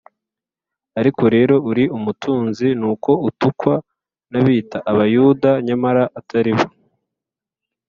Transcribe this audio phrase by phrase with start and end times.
[0.99, 3.73] (ariko rero uri umutunzi), n’uko utukwa
[4.31, 6.67] n’abiyita Abayuda nyamara atari bo,